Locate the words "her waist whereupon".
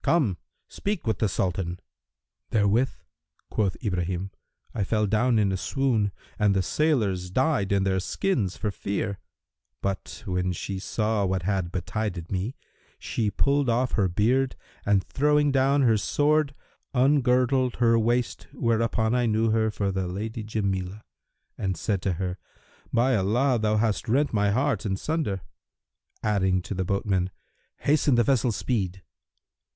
17.75-19.13